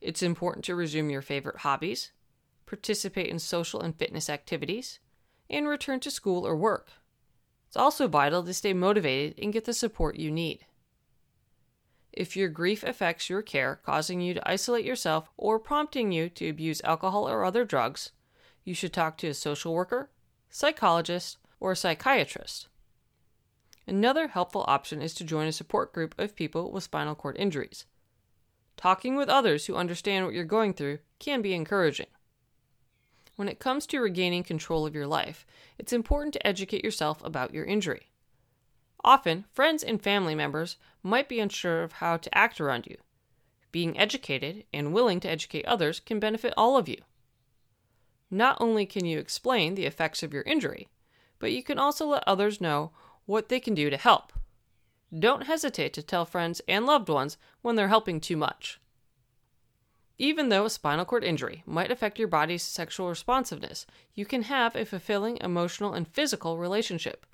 It's 0.00 0.22
important 0.22 0.64
to 0.66 0.74
resume 0.74 1.10
your 1.10 1.20
favorite 1.20 1.58
hobbies, 1.58 2.12
participate 2.64 3.28
in 3.28 3.38
social 3.38 3.80
and 3.80 3.96
fitness 3.96 4.30
activities, 4.30 5.00
and 5.50 5.66
return 5.66 6.00
to 6.00 6.10
school 6.10 6.46
or 6.46 6.56
work. 6.56 6.90
It's 7.66 7.76
also 7.76 8.08
vital 8.08 8.42
to 8.44 8.54
stay 8.54 8.72
motivated 8.72 9.38
and 9.42 9.52
get 9.52 9.64
the 9.64 9.74
support 9.74 10.16
you 10.16 10.30
need. 10.30 10.64
If 12.12 12.36
your 12.36 12.48
grief 12.48 12.82
affects 12.82 13.30
your 13.30 13.42
care, 13.42 13.80
causing 13.84 14.20
you 14.20 14.34
to 14.34 14.50
isolate 14.50 14.84
yourself 14.84 15.30
or 15.36 15.58
prompting 15.58 16.12
you 16.12 16.28
to 16.30 16.48
abuse 16.48 16.80
alcohol 16.82 17.28
or 17.28 17.44
other 17.44 17.64
drugs, 17.64 18.10
you 18.64 18.74
should 18.74 18.92
talk 18.92 19.16
to 19.18 19.28
a 19.28 19.34
social 19.34 19.72
worker, 19.72 20.10
psychologist, 20.48 21.38
or 21.60 21.72
a 21.72 21.76
psychiatrist. 21.76 22.68
Another 23.86 24.28
helpful 24.28 24.64
option 24.68 25.00
is 25.02 25.14
to 25.14 25.24
join 25.24 25.46
a 25.46 25.52
support 25.52 25.92
group 25.92 26.14
of 26.18 26.36
people 26.36 26.70
with 26.70 26.84
spinal 26.84 27.14
cord 27.14 27.36
injuries. 27.38 27.86
Talking 28.76 29.16
with 29.16 29.28
others 29.28 29.66
who 29.66 29.76
understand 29.76 30.24
what 30.24 30.34
you're 30.34 30.44
going 30.44 30.74
through 30.74 30.98
can 31.18 31.42
be 31.42 31.54
encouraging. 31.54 32.06
When 33.36 33.48
it 33.48 33.58
comes 33.58 33.86
to 33.86 34.00
regaining 34.00 34.42
control 34.42 34.86
of 34.86 34.94
your 34.94 35.06
life, 35.06 35.46
it's 35.78 35.92
important 35.92 36.34
to 36.34 36.46
educate 36.46 36.84
yourself 36.84 37.24
about 37.24 37.54
your 37.54 37.64
injury. 37.64 38.10
Often, 39.02 39.46
friends 39.52 39.82
and 39.82 40.02
family 40.02 40.34
members 40.34 40.76
might 41.02 41.28
be 41.28 41.40
unsure 41.40 41.82
of 41.82 41.92
how 41.92 42.16
to 42.16 42.36
act 42.36 42.60
around 42.60 42.86
you. 42.86 42.96
Being 43.72 43.98
educated 43.98 44.64
and 44.72 44.92
willing 44.92 45.20
to 45.20 45.30
educate 45.30 45.64
others 45.64 46.00
can 46.00 46.20
benefit 46.20 46.52
all 46.56 46.76
of 46.76 46.88
you. 46.88 46.98
Not 48.30 48.56
only 48.60 48.86
can 48.86 49.04
you 49.04 49.18
explain 49.18 49.74
the 49.74 49.86
effects 49.86 50.22
of 50.22 50.32
your 50.32 50.42
injury, 50.42 50.88
but 51.38 51.52
you 51.52 51.62
can 51.62 51.78
also 51.78 52.06
let 52.06 52.24
others 52.26 52.60
know 52.60 52.92
what 53.26 53.48
they 53.48 53.60
can 53.60 53.74
do 53.74 53.90
to 53.90 53.96
help. 53.96 54.32
Don't 55.16 55.46
hesitate 55.46 55.92
to 55.94 56.02
tell 56.02 56.24
friends 56.24 56.60
and 56.68 56.86
loved 56.86 57.08
ones 57.08 57.36
when 57.62 57.74
they're 57.76 57.88
helping 57.88 58.20
too 58.20 58.36
much. 58.36 58.80
Even 60.18 60.50
though 60.50 60.66
a 60.66 60.70
spinal 60.70 61.04
cord 61.04 61.24
injury 61.24 61.62
might 61.64 61.90
affect 61.90 62.18
your 62.18 62.28
body's 62.28 62.62
sexual 62.62 63.08
responsiveness, 63.08 63.86
you 64.14 64.26
can 64.26 64.42
have 64.42 64.76
a 64.76 64.84
fulfilling 64.84 65.38
emotional 65.38 65.94
and 65.94 66.06
physical 66.06 66.58
relationship. 66.58 67.24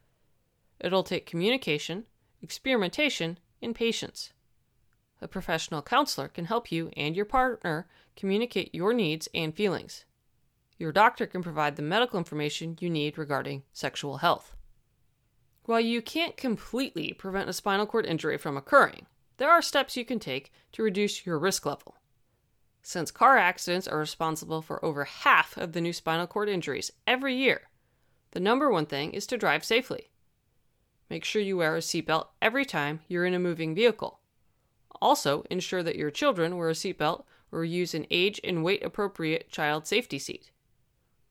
It'll 0.80 1.02
take 1.02 1.26
communication, 1.26 2.04
experimentation, 2.42 3.38
and 3.62 3.74
patience. 3.74 4.32
A 5.20 5.28
professional 5.28 5.82
counselor 5.82 6.28
can 6.28 6.44
help 6.44 6.70
you 6.70 6.90
and 6.96 7.16
your 7.16 7.24
partner 7.24 7.86
communicate 8.16 8.74
your 8.74 8.92
needs 8.92 9.28
and 9.34 9.54
feelings. 9.54 10.04
Your 10.78 10.92
doctor 10.92 11.26
can 11.26 11.42
provide 11.42 11.76
the 11.76 11.82
medical 11.82 12.18
information 12.18 12.76
you 12.80 12.90
need 12.90 13.16
regarding 13.16 13.62
sexual 13.72 14.18
health. 14.18 14.54
While 15.64 15.80
you 15.80 16.02
can't 16.02 16.36
completely 16.36 17.12
prevent 17.14 17.48
a 17.48 17.54
spinal 17.54 17.86
cord 17.86 18.06
injury 18.06 18.36
from 18.36 18.56
occurring, 18.56 19.06
there 19.38 19.50
are 19.50 19.62
steps 19.62 19.96
you 19.96 20.04
can 20.04 20.18
take 20.18 20.52
to 20.72 20.82
reduce 20.82 21.24
your 21.26 21.38
risk 21.38 21.66
level. 21.66 21.96
Since 22.82 23.10
car 23.10 23.36
accidents 23.36 23.88
are 23.88 23.98
responsible 23.98 24.62
for 24.62 24.84
over 24.84 25.04
half 25.04 25.56
of 25.56 25.72
the 25.72 25.80
new 25.80 25.92
spinal 25.92 26.26
cord 26.26 26.48
injuries 26.48 26.92
every 27.06 27.34
year, 27.34 27.62
the 28.30 28.40
number 28.40 28.70
one 28.70 28.86
thing 28.86 29.12
is 29.12 29.26
to 29.28 29.38
drive 29.38 29.64
safely. 29.64 30.10
Make 31.08 31.24
sure 31.24 31.42
you 31.42 31.56
wear 31.56 31.76
a 31.76 31.80
seatbelt 31.80 32.28
every 32.42 32.64
time 32.64 33.00
you're 33.08 33.24
in 33.24 33.34
a 33.34 33.38
moving 33.38 33.74
vehicle. 33.74 34.20
Also, 35.00 35.44
ensure 35.50 35.82
that 35.82 35.96
your 35.96 36.10
children 36.10 36.56
wear 36.56 36.70
a 36.70 36.72
seatbelt 36.72 37.24
or 37.52 37.64
use 37.64 37.94
an 37.94 38.06
age 38.10 38.40
and 38.42 38.64
weight 38.64 38.82
appropriate 38.82 39.50
child 39.50 39.86
safety 39.86 40.18
seat. 40.18 40.50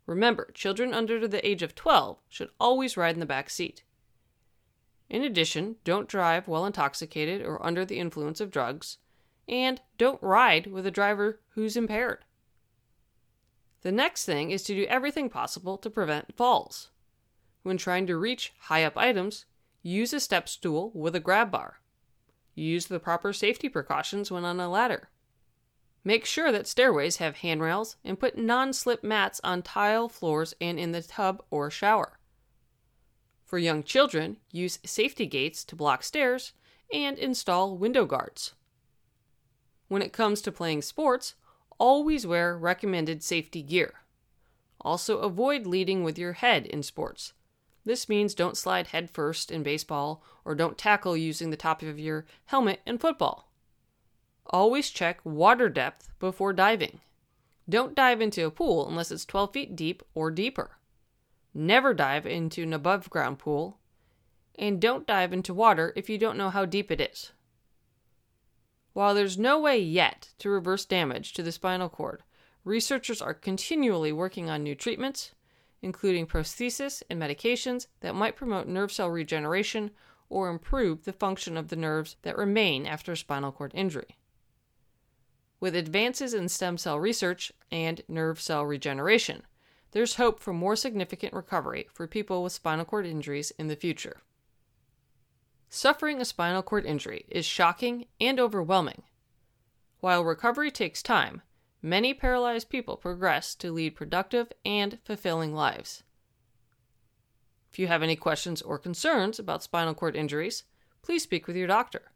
Remember, 0.06 0.52
children 0.54 0.94
under 0.94 1.28
the 1.28 1.46
age 1.46 1.62
of 1.62 1.76
12 1.76 2.20
should 2.30 2.50
always 2.60 2.96
ride 2.96 3.16
in 3.16 3.20
the 3.20 3.26
back 3.26 3.50
seat. 3.50 3.84
In 5.10 5.24
addition, 5.24 5.76
don't 5.84 6.08
drive 6.08 6.48
while 6.48 6.66
intoxicated 6.66 7.42
or 7.42 7.64
under 7.66 7.86
the 7.86 8.00
influence 8.00 8.40
of 8.40 8.52
drugs, 8.52 8.98
and 9.48 9.82
don't 9.98 10.22
ride 10.22 10.68
with 10.68 10.86
a 10.86 10.92
driver 10.92 11.40
who's 11.50 11.78
impaired. 11.78 12.24
The 13.82 13.92
next 13.92 14.26
thing 14.26 14.52
is 14.52 14.64
to 14.64 14.74
do 14.74 14.86
everything 14.86 15.30
possible 15.30 15.78
to 15.78 15.90
prevent 15.90 16.36
falls. 16.36 16.90
When 17.62 17.78
trying 17.78 18.08
to 18.08 18.18
reach 18.18 18.54
high 18.62 18.84
up 18.84 18.98
items, 18.98 19.46
use 19.86 20.14
a 20.14 20.20
step 20.20 20.50
stool 20.50 20.92
with 20.96 21.16
a 21.16 21.20
grab 21.20 21.52
bar. 21.52 21.80
Use 22.56 22.88
the 22.88 23.00
proper 23.00 23.32
safety 23.32 23.70
precautions 23.70 24.32
when 24.32 24.44
on 24.44 24.60
a 24.60 24.68
ladder. 24.68 25.10
Make 26.04 26.26
sure 26.26 26.52
that 26.52 26.68
stairways 26.68 27.18
have 27.18 27.38
handrails 27.38 27.96
and 28.04 28.20
put 28.20 28.36
non 28.38 28.74
slip 28.74 29.04
mats 29.04 29.40
on 29.44 29.62
tile 29.62 30.10
floors 30.10 30.56
and 30.60 30.80
in 30.80 30.92
the 30.92 31.04
tub 31.04 31.44
or 31.52 31.70
shower. 31.70 32.18
For 33.44 33.60
young 33.60 33.84
children, 33.84 34.38
use 34.52 34.80
safety 34.84 35.28
gates 35.28 35.64
to 35.66 35.76
block 35.76 36.02
stairs 36.02 36.54
and 36.92 37.20
install 37.20 37.78
window 37.78 38.06
guards. 38.06 38.54
When 39.88 40.02
it 40.02 40.14
comes 40.14 40.42
to 40.42 40.52
playing 40.52 40.82
sports, 40.82 41.36
always 41.78 42.26
wear 42.26 42.58
recommended 42.58 43.22
safety 43.22 43.62
gear. 43.62 43.94
Also, 44.82 45.20
avoid 45.20 45.68
leading 45.68 46.04
with 46.04 46.18
your 46.18 46.34
head 46.34 46.66
in 46.66 46.82
sports. 46.82 47.34
This 47.86 48.10
means 48.10 48.34
don't 48.34 48.58
slide 48.58 48.88
headfirst 48.88 49.52
in 49.52 49.62
baseball 49.62 50.24
or 50.44 50.56
don't 50.56 50.78
tackle 50.78 51.16
using 51.16 51.52
the 51.52 51.58
top 51.58 51.84
of 51.84 52.00
your 52.00 52.26
helmet 52.46 52.82
in 52.86 52.98
football. 52.98 53.52
Always 54.48 54.90
check 54.90 55.20
water 55.24 55.70
depth 55.70 56.10
before 56.20 56.52
diving. 56.52 57.00
Don't 57.70 57.96
dive 57.96 58.22
into 58.22 58.46
a 58.46 58.52
pool 58.52 58.88
unless 58.88 59.12
it's 59.12 59.26
12 59.26 59.54
feet 59.54 59.76
deep 59.76 60.04
or 60.14 60.32
deeper. 60.32 60.78
Never 61.54 61.94
dive 61.94 62.26
into 62.26 62.64
an 62.64 62.74
above 62.74 63.10
ground 63.10 63.40
pool. 63.40 63.80
And 64.58 64.82
don't 64.82 65.08
dive 65.08 65.34
into 65.34 65.54
water 65.54 65.94
if 65.96 66.10
you 66.10 66.18
don't 66.18 66.38
know 66.38 66.50
how 66.50 66.66
deep 66.66 66.92
it 66.92 67.02
is. 67.02 67.34
While 68.94 69.14
there's 69.14 69.38
no 69.38 69.60
way 69.60 69.78
yet 69.78 70.30
to 70.40 70.50
reverse 70.50 70.86
damage 70.86 71.34
to 71.34 71.44
the 71.44 71.52
spinal 71.52 71.90
cord, 71.90 72.24
researchers 72.64 73.22
are 73.22 73.34
continually 73.34 74.12
working 74.12 74.50
on 74.50 74.64
new 74.64 74.74
treatments, 74.74 75.32
including 75.86 76.26
prosthesis 76.26 77.04
and 77.12 77.22
medications 77.22 77.86
that 78.00 78.16
might 78.16 78.36
promote 78.36 78.68
nerve 78.68 78.92
cell 78.92 79.08
regeneration 79.08 79.92
or 80.30 80.50
improve 80.50 81.06
the 81.06 81.14
function 81.14 81.56
of 81.56 81.68
the 81.68 81.76
nerves 81.76 82.16
that 82.24 82.36
remain 82.36 82.88
after 82.88 83.16
spinal 83.16 83.52
cord 83.52 83.72
injury. 83.76 84.18
With 85.60 85.76
advances 85.76 86.34
in 86.34 86.50
stem 86.50 86.80
cell 86.80 87.00
research 87.00 87.52
and 87.72 88.02
nerve 88.08 88.42
cell 88.42 88.66
regeneration, 88.66 89.44
there's 89.92 90.16
hope 90.16 90.40
for 90.40 90.54
more 90.54 90.76
significant 90.76 91.34
recovery 91.34 91.88
for 91.94 92.08
people 92.08 92.42
with 92.42 92.54
spinal 92.54 92.84
cord 92.84 93.06
injuries 93.06 93.52
in 93.60 93.68
the 93.68 93.76
future. 93.76 94.18
Suffering 95.70 96.20
a 96.20 96.26
spinal 96.26 96.64
cord 96.64 96.86
injury 96.86 97.26
is 97.30 97.46
shocking 97.46 98.06
and 98.20 98.40
overwhelming. 98.40 99.04
While 100.00 100.26
recovery 100.26 100.72
takes 100.72 101.04
time, 101.04 101.44
many 101.86 102.16
paralyzed 102.16 102.70
people 102.70 102.98
progress 102.98 103.54
to 103.56 103.72
lead 103.72 103.96
productive 103.96 104.52
and 104.66 104.98
fulfilling 105.06 105.54
lives. 105.54 106.04
If 107.72 107.78
you 107.78 107.88
have 107.88 108.02
any 108.02 108.16
questions 108.16 108.62
or 108.62 108.80
concerns 108.80 109.38
about 109.38 109.62
spinal 109.62 109.94
cord 109.94 110.16
injuries, 110.16 110.64
please 111.04 111.24
speak 111.24 111.46
with 111.46 111.56
your 111.56 111.68
doctor. 111.68 112.12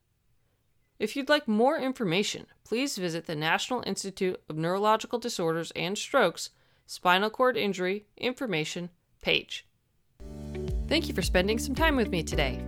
If 0.97 1.15
you'd 1.15 1.29
like 1.29 1.47
more 1.47 1.77
information, 1.77 2.47
please 2.63 2.97
visit 2.97 3.27
the 3.27 3.35
National 3.35 3.83
Institute 3.85 4.41
of 4.49 4.57
Neurological 4.57 5.19
Disorders 5.19 5.71
and 5.75 5.97
Strokes 5.97 6.49
Spinal 6.87 7.29
Cord 7.29 7.55
Injury 7.55 8.05
Information 8.17 8.89
page. 9.21 9.67
Thank 10.87 11.07
you 11.07 11.13
for 11.13 11.21
spending 11.21 11.59
some 11.59 11.75
time 11.75 11.95
with 11.95 12.09
me 12.09 12.23
today. 12.23 12.59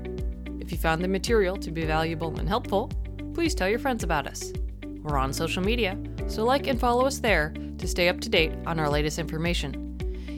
If 0.60 0.72
you 0.72 0.78
found 0.78 1.04
the 1.04 1.08
material 1.08 1.58
to 1.58 1.72
be 1.72 1.86
valuable 1.86 2.40
and 2.40 2.48
helpful, 2.48 2.92
please 3.34 3.56
tell 3.56 3.68
your 3.68 3.80
friends 3.80 4.04
about 4.04 4.28
us. 4.28 4.54
We're 5.02 5.18
on 5.18 5.34
social 5.34 5.64
media, 5.64 5.98
so 6.32 6.46
like 6.46 6.68
and 6.68 6.80
follow 6.80 7.06
us 7.06 7.20
there 7.20 7.54
to 7.78 7.88
stay 7.88 8.08
up 8.08 8.22
to 8.22 8.30
date 8.30 8.54
on 8.66 8.80
our 8.80 8.90
latest 8.90 9.20
information. 9.20 9.98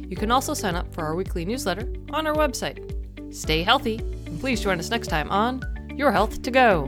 You 0.10 0.18
can 0.18 0.32
also 0.32 0.54
sign 0.54 0.76
up 0.76 0.92
for 0.94 1.04
our 1.04 1.16
weekly 1.16 1.46
newsletter 1.46 1.88
on 2.10 2.26
our 2.26 2.36
website. 2.36 2.90
Stay 3.34 3.62
healthy, 3.64 3.98
and 4.26 4.40
please 4.40 4.62
join 4.62 4.80
us 4.80 4.90
next 4.90 5.08
time 5.08 5.30
on 5.30 5.62
Your 5.96 6.12
Health 6.12 6.42
to 6.42 6.52
Go. 6.52 6.86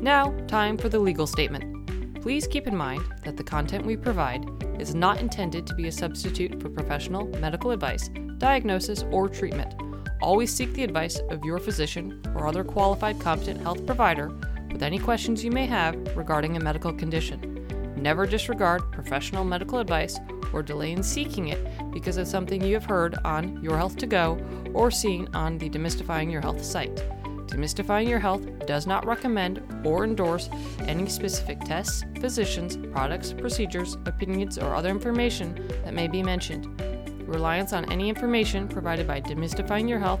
Now, 0.00 0.34
time 0.46 0.78
for 0.78 0.88
the 0.88 0.98
legal 0.98 1.26
statement. 1.26 2.22
Please 2.22 2.46
keep 2.46 2.66
in 2.66 2.76
mind 2.76 3.02
that 3.24 3.36
the 3.36 3.44
content 3.44 3.84
we 3.84 3.96
provide 3.96 4.46
is 4.80 4.94
not 4.94 5.20
intended 5.20 5.66
to 5.66 5.74
be 5.74 5.88
a 5.88 5.92
substitute 5.92 6.60
for 6.60 6.68
professional 6.68 7.26
medical 7.40 7.72
advice, 7.72 8.08
diagnosis, 8.38 9.04
or 9.10 9.28
treatment. 9.28 9.74
Always 10.22 10.52
seek 10.52 10.72
the 10.72 10.84
advice 10.84 11.18
of 11.30 11.44
your 11.44 11.58
physician 11.58 12.22
or 12.34 12.46
other 12.46 12.64
qualified 12.64 13.20
competent 13.20 13.60
health 13.60 13.84
provider 13.84 14.30
with 14.78 14.84
any 14.84 14.98
questions 15.00 15.42
you 15.42 15.50
may 15.50 15.66
have 15.66 15.96
regarding 16.16 16.56
a 16.56 16.60
medical 16.60 16.92
condition. 16.92 17.66
Never 17.96 18.26
disregard 18.26 18.92
professional 18.92 19.44
medical 19.44 19.80
advice 19.80 20.20
or 20.52 20.62
delay 20.62 20.92
in 20.92 21.02
seeking 21.02 21.48
it 21.48 21.58
because 21.92 22.16
of 22.16 22.28
something 22.28 22.62
you 22.62 22.74
have 22.74 22.84
heard 22.84 23.16
on 23.24 23.60
Your 23.60 23.76
Health 23.76 23.96
to 23.96 24.06
Go 24.06 24.38
or 24.74 24.92
seen 24.92 25.26
on 25.34 25.58
the 25.58 25.68
Demystifying 25.68 26.30
Your 26.30 26.40
Health 26.40 26.64
site. 26.64 26.94
Demystifying 27.48 28.08
Your 28.08 28.20
Health 28.20 28.46
does 28.68 28.86
not 28.86 29.04
recommend 29.04 29.60
or 29.84 30.04
endorse 30.04 30.48
any 30.82 31.08
specific 31.08 31.58
tests, 31.64 32.04
physicians, 32.20 32.76
products, 32.92 33.32
procedures, 33.32 33.96
opinions, 34.06 34.58
or 34.58 34.76
other 34.76 34.90
information 34.90 35.56
that 35.84 35.92
may 35.92 36.06
be 36.06 36.22
mentioned. 36.22 36.80
Reliance 37.26 37.72
on 37.72 37.90
any 37.90 38.08
information 38.08 38.68
provided 38.68 39.08
by 39.08 39.20
Demystifying 39.20 39.88
Your 39.88 39.98
Health, 39.98 40.20